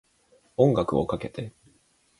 [0.57, 1.53] 音楽をかけて